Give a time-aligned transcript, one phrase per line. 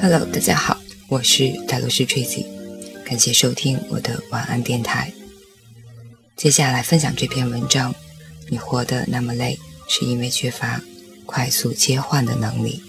[0.00, 2.46] Hello，大家好，我是大罗斯 Tracy，
[3.04, 5.12] 感谢收听我的晚安电台。
[6.36, 7.92] 接下来分享这篇文章：
[8.48, 9.58] 你活得那么累，
[9.88, 10.80] 是因为缺乏
[11.26, 12.80] 快速切换的能力。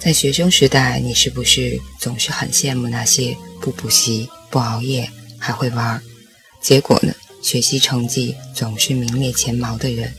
[0.00, 6.02] 在学生时代，你是不是总是很羡慕那些不补习、不熬夜还会玩，
[6.62, 10.10] 结果呢，学习成绩总是名列前茅的人？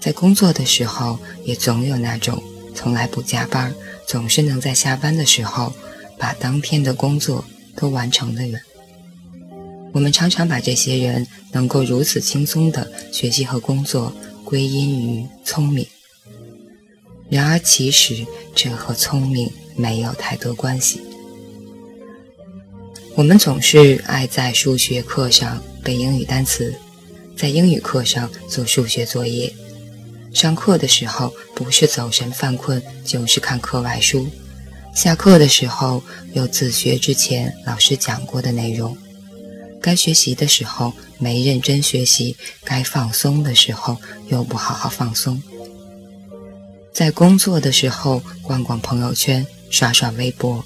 [0.00, 2.42] 在工作的时候，也总有那种
[2.78, 3.74] 从来不加班。
[4.06, 5.74] 总是能在下班的时候
[6.16, 8.60] 把当天的工作都完成的人，
[9.92, 14.14] 我们常常把这些人能够如此轻松的学习和工作
[14.44, 15.86] 归因于聪明。
[17.28, 21.02] 然而，其实这和聪明没有太多关系。
[23.14, 26.74] 我们总是爱在数学课上背英语单词，
[27.36, 29.52] 在英语课上做数学作业。
[30.38, 34.24] 上课的时候不是走神犯困，就是看课外书；
[34.94, 36.00] 下课的时候
[36.32, 38.96] 又自学之前老师讲过的内容。
[39.82, 43.96] 该学习的时候没认真学习，该放松的时候
[44.28, 45.42] 又不好好放松。
[46.92, 50.64] 在工作的时候逛逛朋友圈，刷刷微博，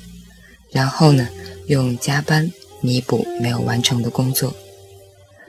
[0.71, 1.27] 然后呢
[1.69, 4.55] 用加班弥补没有完成的工作。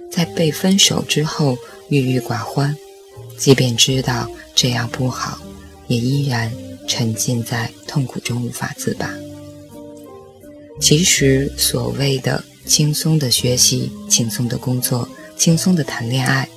[0.10, 1.58] 在被分手之后
[1.90, 2.74] 郁郁寡欢。
[3.38, 5.38] 即便知道这样不好，
[5.88, 6.52] 也依然
[6.88, 9.10] 沉浸在痛苦中无法自拔。
[10.80, 16.48] 其实，所谓的轻松的学习、轻松的工作、轻松的谈恋爱，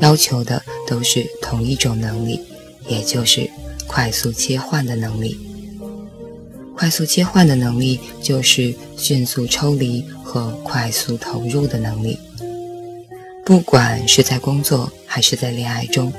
[0.00, 2.40] 要求的都是同一种能力，
[2.88, 3.48] 也就是
[3.86, 5.38] 快速切换的能力。
[6.76, 12.18] 快速切换的能力，就是迅速抽离和快速投入的能力。
[13.44, 16.12] 不管是在工作还是在恋爱中，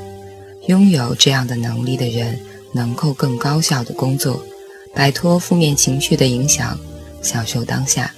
[0.68, 2.40] 拥有这样的能力的人，
[2.74, 4.46] 能够更高效的工作，
[4.94, 6.80] 摆脱负面情绪的影响，
[7.22, 8.14] 享受当下，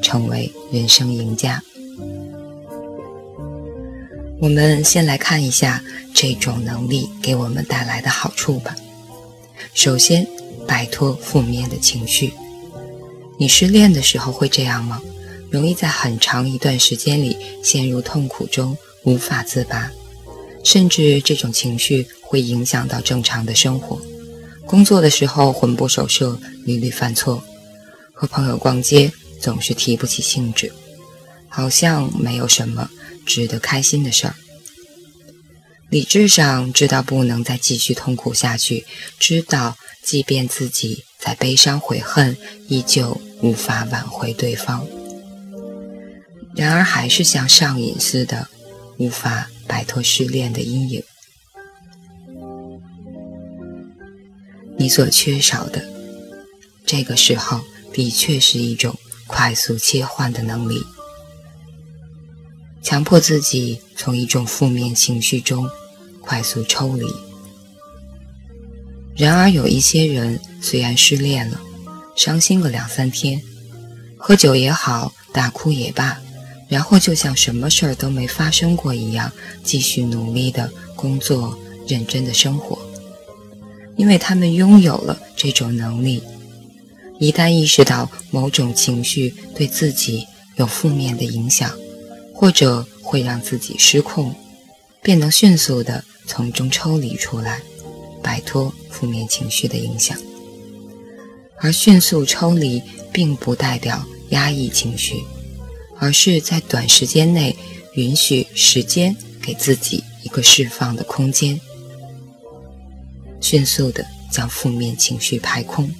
[0.00, 1.62] 成为人生赢家。
[4.40, 5.82] 我们先来看一下
[6.14, 8.74] 这种能力给我们带来的好处吧。
[9.74, 10.26] 首先，
[10.66, 12.32] 摆脱负面的情绪。
[13.36, 15.02] 你失恋的时候会这样吗？
[15.50, 19.90] 容易在很长一段时间里陷入痛苦中无法自拔，
[20.64, 24.00] 甚至这种情绪会影响到正常的生活。
[24.66, 27.42] 工作的时候魂不守舍，屡屡犯错；
[28.12, 29.10] 和朋友逛街
[29.40, 30.72] 总是提不起兴致，
[31.48, 32.88] 好像没有什么
[33.26, 34.34] 值得开心的事儿。
[35.88, 38.86] 理智上知道不能再继续痛苦下去，
[39.18, 42.36] 知道即便自己再悲伤悔恨，
[42.68, 44.86] 依旧无法挽回对方。
[46.54, 48.48] 然而，还是像上瘾似的，
[48.98, 51.00] 无法摆脱失恋的阴影。
[54.76, 55.88] 你所缺少的，
[56.84, 57.60] 这个时候
[57.92, 58.98] 的确是一种
[59.28, 60.82] 快速切换的能力，
[62.82, 65.70] 强迫自己从一种负面情绪中
[66.20, 67.06] 快速抽离。
[69.16, 71.60] 然而，有一些人虽然失恋了，
[72.16, 73.40] 伤心个两三天，
[74.16, 76.20] 喝酒也好，大哭也罢。
[76.70, 79.30] 然后就像什么事儿都没发生过一样，
[79.64, 81.58] 继续努力的工作，
[81.88, 82.78] 认真的生活，
[83.96, 86.22] 因为他们拥有了这种能力。
[87.18, 90.26] 一旦意识到某种情绪对自己
[90.56, 91.76] 有负面的影响，
[92.32, 94.32] 或者会让自己失控，
[95.02, 97.60] 便能迅速的从中抽离出来，
[98.22, 100.16] 摆脱负面情绪的影响。
[101.58, 102.80] 而迅速抽离，
[103.12, 105.22] 并不代表压抑情绪。
[106.00, 107.54] 而是在短时间内
[107.92, 111.60] 允许时间给自己一个释放的空间，
[113.40, 115.94] 迅速的将负面情绪排空，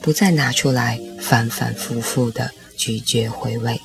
[0.00, 3.80] 不再拿出来反反复复的咀嚼回味。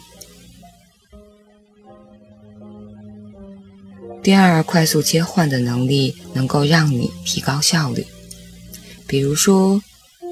[4.22, 8.06] 第二，快速切换的能力能够让你提高效率。
[9.08, 9.82] 比如说，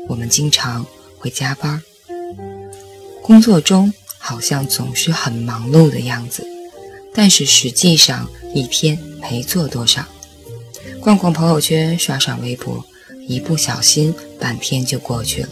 [0.07, 0.85] 我们经常
[1.17, 1.81] 会加班，
[3.23, 3.91] 工作中。
[4.31, 6.47] 好像总是很忙碌的样子，
[7.13, 10.05] 但是实际上一天没做多少。
[11.01, 12.81] 逛逛朋友圈，刷刷微博，
[13.27, 15.49] 一不小心半天就过去了。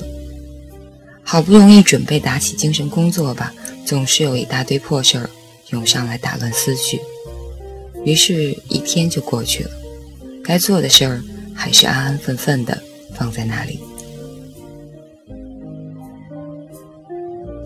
[1.25, 3.53] 好不容易准备打起精神工作吧，
[3.85, 5.29] 总是有一大堆破事儿
[5.71, 7.01] 涌上来打乱思绪，
[8.05, 9.71] 于是，一天就过去了。
[10.41, 11.21] 该做的事儿
[11.53, 12.81] 还是安安分分的
[13.13, 13.77] 放在那里。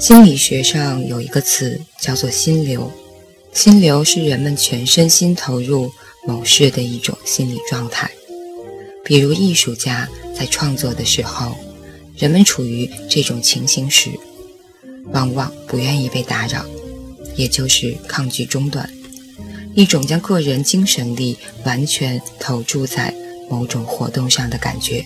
[0.04, 2.92] 心理学上有一个词叫做“心流”，
[3.56, 5.90] 心流是人们全身心投入
[6.28, 8.12] 某事的一种心理状态。
[9.06, 11.56] 比如艺术家在创作的时候，
[12.18, 14.10] 人们处于这种情形时，
[15.14, 16.66] 往往不愿意被打扰，
[17.38, 18.90] 也就是抗拒中断，
[19.74, 23.16] 一种将个人精神力完全投注在
[23.50, 25.06] 某种活动上的感觉。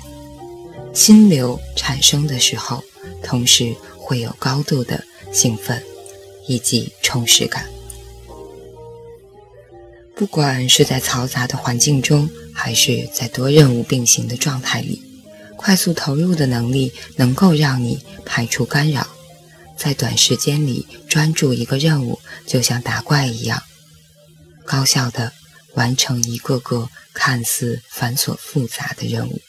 [0.92, 2.84] 心流产生的时候，
[3.22, 3.76] 同时
[4.08, 5.84] 会有高度的兴奋
[6.48, 7.68] 以及充实感。
[10.16, 15.04] 不管是在嘈杂的环境中，还是在多任务并行的状态里，
[15.58, 19.06] 快速投入的能力能够让你排除干扰，
[19.76, 23.62] 在短时间里专注一个任务，就像打怪一样，
[24.66, 25.34] 高效的
[25.74, 29.42] 完成一个个看似繁琐复杂的任务。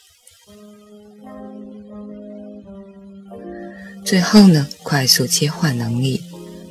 [4.08, 6.22] 最后呢，快速切换能力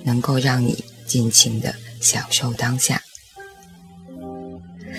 [0.04, 3.04] 能够让你尽情的享受当下。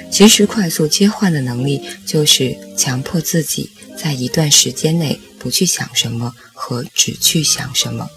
[0.08, 3.68] 其实，快速切换的能力就是强迫自己
[4.00, 8.08] 在一段时间内不去想什么和只去想什么。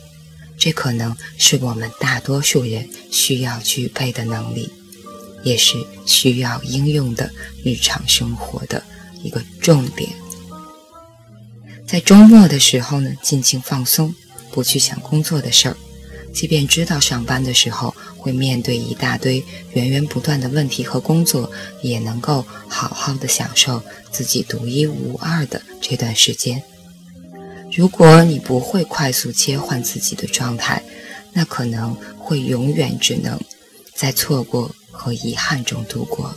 [0.56, 4.70] 这可能是我们大多数人需要具备的能力，
[5.44, 7.32] 也是需要应用的
[7.64, 8.84] 日常生活的
[9.24, 10.21] 一个重点。
[11.92, 14.16] 在周末的时候呢，尽情放松，
[14.50, 15.76] 不去想工作的事儿。
[16.34, 19.44] 即便知道上班的时候会面对一大堆
[19.74, 21.52] 源源不断的问题和工作，
[21.82, 26.64] 也能够好好的享受自己独一无二的这段时间。
[27.76, 30.82] 如果你不会快速切换自己的状态，
[31.34, 33.38] 那可能会永远只能
[33.94, 36.34] 在错过和遗憾中度过。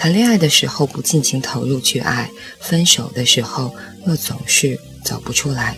[0.00, 3.76] 谈恋爱的时候不尽情投入去爱，分手的时候
[4.06, 5.76] 又总是走不出来。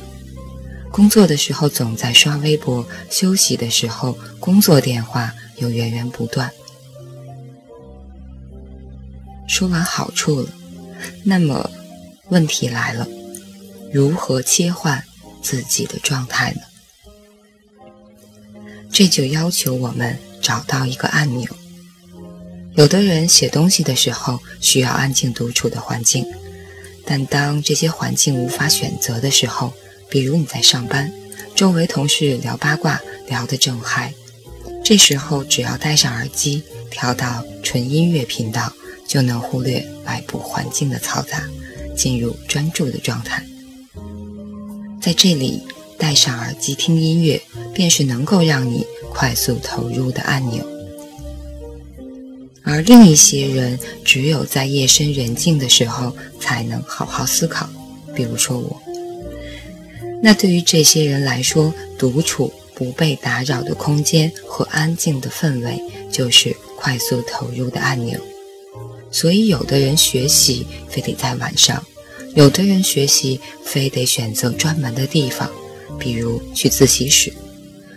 [0.93, 6.49] 工作的时候总在刷微博，休息的时候工作电话又源源不断。
[9.49, 10.49] 说完好处了，
[11.25, 11.69] 那么
[12.29, 13.05] 问题来了：
[13.93, 15.03] 如何切换
[15.43, 16.61] 自己的状态呢？
[18.89, 21.49] 这就要求我们找到一个按钮。
[22.75, 26.25] 有的人写东西的时候需要安静独处的环境，
[27.05, 29.75] 但当这些环境无法选择的时候，
[30.09, 31.13] 比如你在上班，
[31.55, 34.15] 周围同事聊八卦聊得正嗨，
[34.83, 38.73] 这时候只要戴上耳机，调到纯音乐频道，
[39.07, 41.47] 就能忽略外部环境的嘈杂，
[41.95, 43.45] 进入专注的状态。
[45.01, 45.63] 在这里，
[45.99, 47.43] 戴上耳机听音乐，
[47.75, 50.72] 便是能够让你快速投入的按钮。
[52.65, 57.69] 而另一些人，只有在夜深人静的时候，才能好好思考，
[58.15, 58.81] 比如说我。
[60.23, 68.19] 那对于这些人来说，独处、不被打扰的空间和安静的氛围，就是快速投入的按钮。
[69.11, 71.85] 所以，有的人学习非得在晚上，
[72.35, 75.51] 有的人学习非得选择专门的地方，
[75.99, 77.33] 比如去自习室；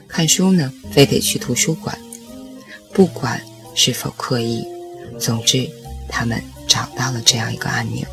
[0.07, 1.97] 看书呢，非得去图书馆。
[2.91, 3.39] 不管
[3.75, 4.65] 是否刻意，
[5.19, 5.69] 总之，
[6.09, 8.05] 他们找到了这样一个按钮。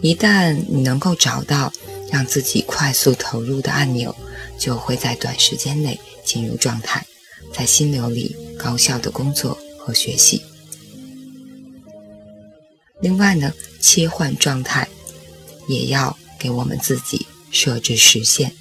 [0.00, 1.72] 一旦你能够找到，
[2.10, 4.14] 让自己快速投入的按钮，
[4.58, 7.06] 就会在短时间内进入状态，
[7.52, 10.42] 在心流里高效的工作和学习。
[13.00, 14.88] 另外呢，切换状态
[15.68, 18.52] 也要给我们自己设置时限。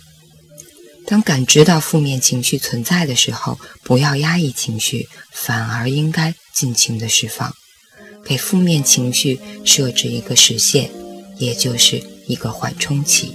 [1.06, 7.54] 当感知到负面情绪存在的时候，不要压抑情绪，反而应该尽情的释放，
[8.26, 10.90] 给负面情绪设置一个时限，
[11.38, 13.34] 也就是一个缓冲期。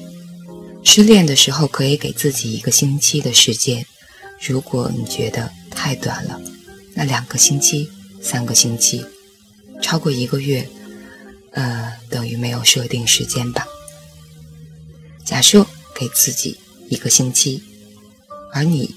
[0.82, 3.84] 失恋的时候，可以给自己一个星期的时间。
[4.40, 6.40] 如果你觉得太短了，
[6.94, 7.90] 那两个星期、
[8.22, 9.04] 三个星期，
[9.82, 10.66] 超过一个月，
[11.52, 13.66] 呃，等于没有设定时间吧。
[15.24, 16.56] 假设给自己
[16.88, 17.62] 一个星期，
[18.52, 18.94] 而你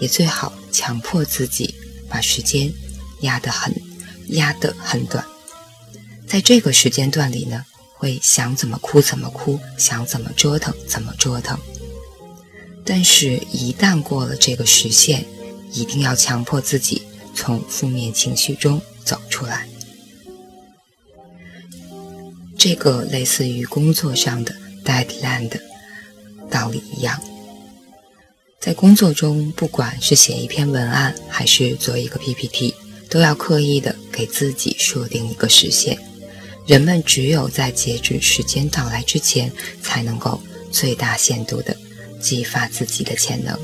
[0.00, 1.74] 也最好强迫自己
[2.08, 2.72] 把时间
[3.20, 3.74] 压得很、
[4.28, 5.24] 压得很短。
[6.26, 7.64] 在这个时间段里呢？
[7.96, 11.58] 会想怎么哭怎么哭，想怎么折腾怎么折腾。
[12.84, 15.24] 但是，一旦过了这个时限，
[15.72, 17.00] 一定要强迫自己
[17.34, 19.66] 从负面情绪中走出来。
[22.58, 25.50] 这个类似于工作上的 deadline
[26.50, 27.18] 道理一样，
[28.64, 32.74] 在工作中，不管是写一篇文案，还是做一个 PPT，
[33.10, 35.98] 都要刻意的给自己设定一个时限。
[36.66, 39.52] 人们只有在截止时间到来之前，
[39.82, 40.40] 才能够
[40.72, 41.76] 最大限度地
[42.22, 43.54] 激发自己的潜能，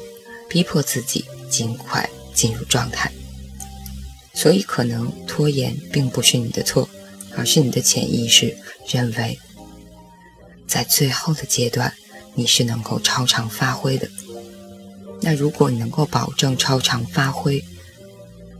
[0.50, 3.11] 逼迫自己尽快进入状态。
[4.35, 6.87] 所以，可能拖延并不是你的错，
[7.38, 8.54] 而是你的潜意识
[8.87, 9.38] 认为，
[10.69, 11.90] 在最后的阶段，
[12.35, 14.07] 你是能够超常发挥的。
[15.22, 17.62] 那如果你能够保证超常发挥，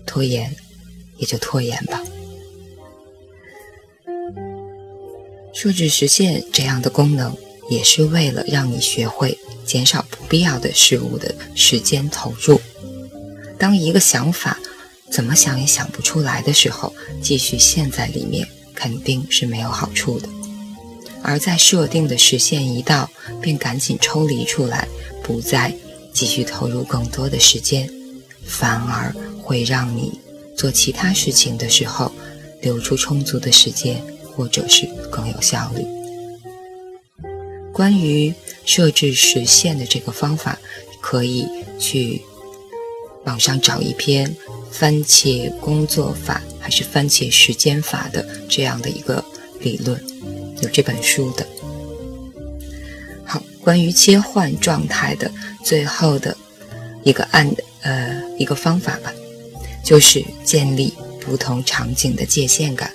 [0.07, 0.55] 拖延
[1.17, 2.03] 也就拖延吧。
[5.53, 7.37] 设置实现这样的功能，
[7.69, 12.61] 也是为了让你学会减少不必要的事物的时间投入。
[13.59, 14.59] 当一个想法
[15.11, 20.29] 怎么想也想不出来的时候，继续陷在里面肯定是没有好处的。
[21.23, 23.11] 而在设定的时限一到，
[23.43, 24.89] 便赶紧抽离出来，
[25.23, 25.75] 不再
[26.13, 27.91] 继续投入更多的时间，
[28.45, 30.19] 反而会让你
[30.57, 32.13] 做其他事情的时候
[32.61, 34.03] 留出充足的时间。
[34.33, 35.85] 或者是更有效率。
[37.75, 38.33] 关于
[38.65, 40.59] 设置时限的这个方法，
[41.03, 41.47] 可以
[41.79, 42.23] 去
[43.27, 44.35] 网上找一篇
[44.71, 49.23] 番茄工作法还是番茄时间法的这样的一个
[49.61, 50.03] 理论，
[50.63, 51.47] 有这本书的。
[53.27, 55.30] 好，关于切换状态的
[55.63, 56.37] 最后的
[57.03, 57.51] 一个案
[57.83, 59.13] 呃一个方法吧，
[59.85, 62.93] 就是建立不同场景的界限感。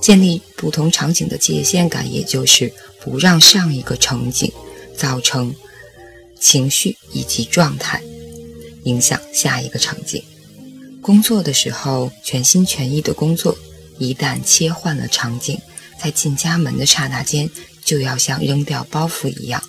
[0.00, 4.52] 建立不同场景的界限感，也就是不让上一个场景
[4.94, 5.54] 造成
[6.38, 8.02] 情绪以及状态
[8.82, 10.22] 影响下一个场景。
[11.00, 13.56] 工作的时候全心全意的工作，
[13.98, 15.58] 一旦切换了场景，
[15.98, 17.48] 在进家门的刹那间，
[17.82, 19.62] 就要像扔掉包袱一样，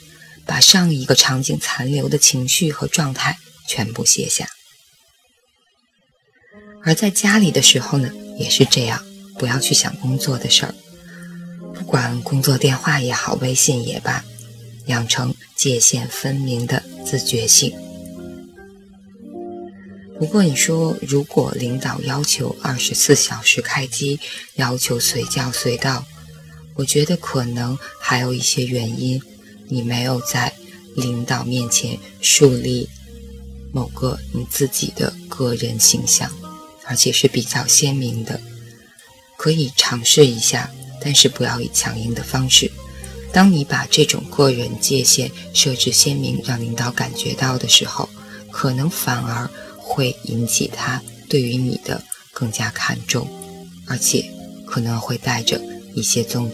[0.46, 3.38] 把上一个场景残留的情绪和状态
[3.68, 4.48] 全部卸下。
[6.84, 9.04] 而在家里的时候呢，也是这样。
[9.38, 10.74] 不要去想工作的事儿，
[11.74, 14.24] 不管工作电话也好，微信也罢，
[14.86, 17.76] 养成界限分明的自觉性。
[20.18, 24.22] 不过你说，如果领导要求二十四小时开机，
[24.54, 26.06] 要求随叫随到，
[26.76, 29.22] 我觉得可能还有一些原因，
[29.68, 30.54] 你没有在
[30.96, 32.88] 领导面前树立
[33.72, 36.32] 某个你自己的个人形象，
[36.86, 38.40] 而且是比较鲜明的。
[39.38, 42.72] 可以尝试一下，但是不要以强硬的方式。
[43.34, 48.08] 当你把这种个人界限设置鲜明，让领导感觉到的时候，
[48.50, 53.28] 可能反而会引起他对于你的更加看重，
[53.88, 54.24] 而且
[54.66, 55.62] 可能会带着
[55.94, 56.50] 一些尊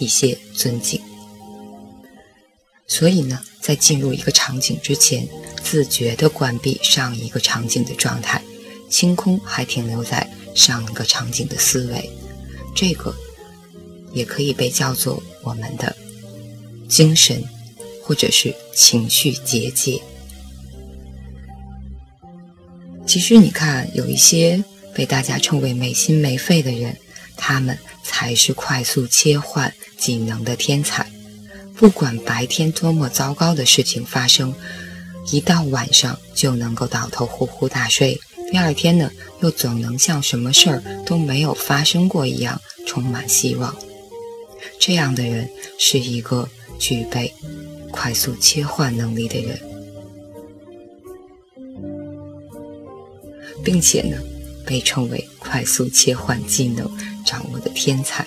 [0.00, 1.00] 一些尊敬。
[2.86, 5.28] 所以呢，在进入一个场景之前，
[5.62, 8.40] 自觉地关闭上一个场景的状态，
[8.88, 12.10] 清空还停留在上一个场景的思维。
[12.74, 13.14] 这个
[14.12, 15.96] 也可以被叫做我们的
[16.88, 17.42] 精神
[18.02, 20.00] 或者是情绪结界。
[23.06, 24.62] 其实你看，有一些
[24.94, 26.96] 被大家称为没心没肺的人，
[27.36, 31.10] 他们才是快速切换技能的天才。
[31.76, 34.54] 不管白天多么糟糕的事情发生，
[35.30, 38.18] 一到晚上就能够倒头呼呼大睡。
[38.50, 43.76] 第二天呢，又总能像什么事儿都没有发生过一样，充满希望。
[44.78, 47.32] 这样的人是一个具备
[47.90, 49.60] 快速切换能力的人，
[53.62, 54.16] 并且呢，
[54.64, 56.90] 被称为快速切换技能
[57.24, 58.24] 掌握的天才。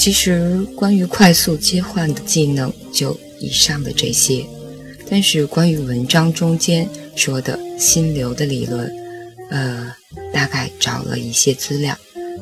[0.00, 4.46] 其实，关于快速切换的技能，就以上的这些。
[5.10, 8.90] 但是关于文章中间说的心流的理论，
[9.50, 9.94] 呃，
[10.32, 11.94] 大概找了一些资料。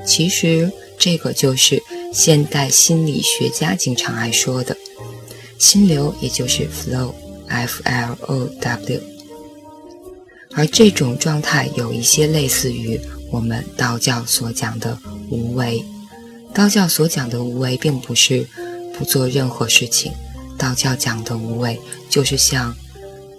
[0.06, 1.82] 其实这个就是
[2.14, 4.76] 现代心理学家经常爱说的
[5.58, 9.00] 心流，也就是 flow，f l o w。
[10.52, 13.00] 而这种状态有一些类似于
[13.32, 14.96] 我们道教所讲的
[15.28, 15.84] 无为。
[16.54, 18.46] 道教所讲的无为，并不是
[18.92, 20.12] 不做任何事情。
[20.58, 22.76] 道教讲的无为，就是像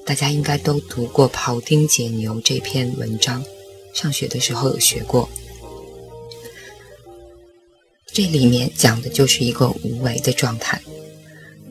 [0.06, 3.44] 大家应该都读过《庖丁解牛》这篇文章，
[3.94, 5.30] 上学的时候有学过。
[8.12, 10.82] 这里面讲的就是一个无为的状态，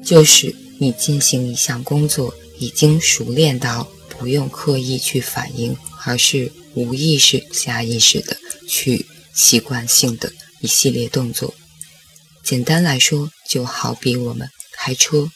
[0.04, 8.36] 就是你进行一项工作，已经熟练到不用刻意去反应，而是无意识、下意识的
[8.68, 10.30] 去习惯性的
[10.60, 11.54] 一系列动作。
[12.42, 15.30] 简单来说，就好比我们开车。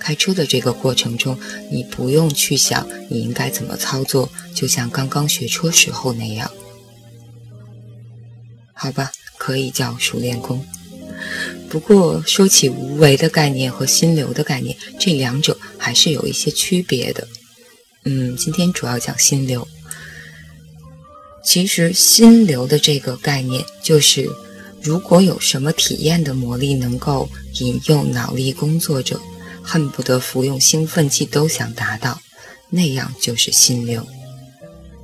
[0.00, 1.36] 开车的这个过程中，
[1.72, 6.48] 你不用去想你应该怎么操作，就像刚刚学车时候那样，
[8.72, 10.64] 好吧，可以叫熟练工。
[11.68, 17.26] 不过说起无为的概念和心流的概念，这两者还是有一些区别的。
[18.04, 19.66] 嗯，今天主要讲心流。
[21.44, 24.30] 其实心流的这个概念，就是
[24.82, 27.28] 如果有什么体验的魔力能够
[27.60, 29.20] 引诱脑力工作者，
[29.62, 32.20] 恨不得服用兴奋剂都想达到，
[32.70, 34.06] 那样就是心流。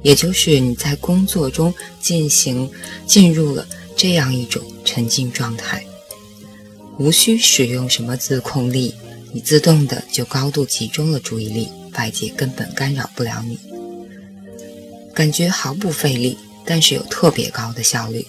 [0.02, 2.70] 也就是你在工作中进行
[3.06, 3.66] 进入了
[3.96, 5.84] 这样一种沉浸状态，
[6.98, 8.94] 无需使用什么自控力，
[9.32, 13.58] 你自动的就高度集中了注意力，外界根本干扰不了你，
[15.14, 18.26] 感觉毫不费力，但是有特别高的效率，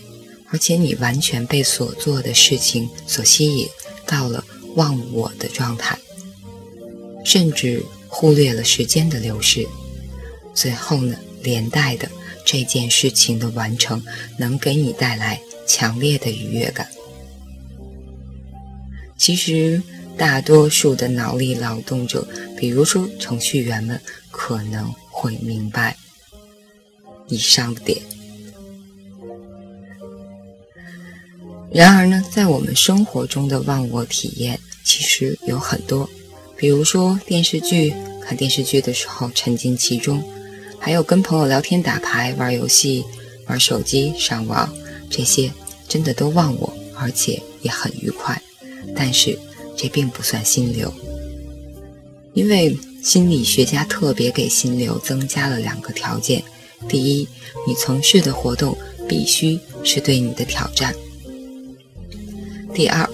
[0.56, 3.68] 而且你完全被所做的事情所吸引，
[4.08, 4.42] 到了
[4.76, 6.00] 忘我的状态，
[7.26, 9.68] 甚至忽略了时间的流逝，
[10.54, 11.18] 最后呢？
[11.44, 12.10] 连带的
[12.46, 14.02] 这件事情的完成，
[14.40, 16.88] 能给你带来强烈的愉悦感。
[19.18, 19.84] 其实，
[20.18, 22.26] 大多数的脑力劳动者，
[22.58, 24.00] 比如说程序员们，
[24.32, 25.98] 可能会明白
[27.28, 28.02] 以上点。
[31.76, 36.10] 然而呢，在我们生活中的忘我体验，其实有很多，
[36.56, 40.24] 比如说电视剧，看电视剧的时候沉浸其中。
[40.80, 43.04] 还有跟朋友聊天、打牌、玩游戏、
[43.48, 44.74] 玩手机、上网，
[45.10, 45.52] 这些
[45.86, 48.42] 真的都忘我，而且也很愉快。
[48.96, 49.38] 但是
[49.76, 50.94] 这并不算心流，
[52.34, 56.42] 因为心理学家特别给心流增加了两个条件：
[56.88, 57.28] 第一，
[57.68, 58.78] 你从事的活动
[59.10, 60.94] 必须是对你的挑战；
[62.76, 63.10] 第二，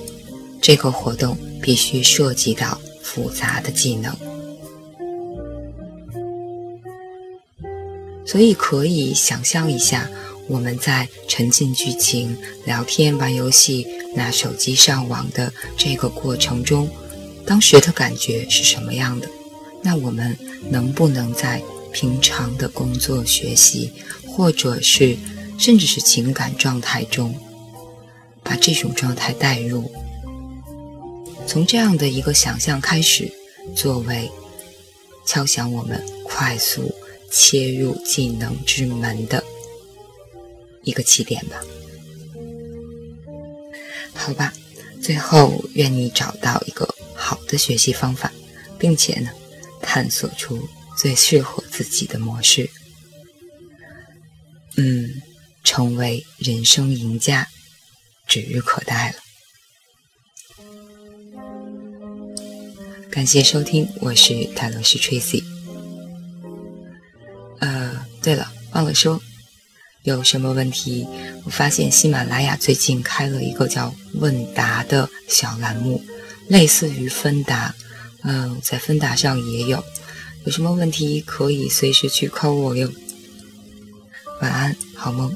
[0.60, 4.12] 这个活动必须涉及到复杂的技能。
[8.26, 10.10] 所以可以想象一下，
[10.48, 16.90] 我们在沉浸剧情、聊天、玩游戏、拿手机上网的这个过程中，
[17.46, 19.30] 当时的感觉是什么样的？
[19.84, 20.36] 那我们
[20.72, 23.94] 能不能在平常的工作、学习，
[24.26, 25.16] 或者是
[25.60, 27.36] 甚至是情感状态中，
[28.52, 29.90] 把这种状态带入？
[31.48, 33.32] 从这样的一个想象开始，
[33.78, 34.30] 作为
[35.26, 36.94] 敲响我们快速。
[37.34, 39.42] 切入技能之门的
[40.84, 41.62] 一个起点吧。
[44.14, 44.54] 好吧，
[45.02, 48.34] 最后愿你找到一个好的学习方法，
[48.78, 49.30] 并且呢，
[49.82, 52.70] 探索出最适合自己的模式。
[54.76, 55.22] 嗯，
[55.64, 57.48] 成为人生赢家
[58.32, 59.16] 指日可待了。
[63.10, 65.44] 感谢收听，我是泰勒斯 Tracy。
[67.60, 69.22] 呃，对了，忘了说，
[70.04, 71.06] 有什么问题？
[71.44, 76.02] 我发现喜马拉雅最近开了一个叫“问答”的小栏目，
[76.48, 77.76] 类似于芬达，
[78.24, 79.84] 嗯，在芬达上也有。
[80.46, 82.90] 有什么问题可以随时去扣我哟。
[84.40, 85.36] 晚安，好梦。